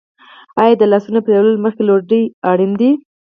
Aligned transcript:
آیا 0.61 0.73
د 0.77 0.83
لاسونو 0.91 1.19
مینځل 1.25 1.55
مخکې 1.65 1.81
له 1.83 1.91
ډوډۍ 1.97 2.23
اړین 2.49 2.71
نه 2.73 2.77
دي؟ 2.79 2.91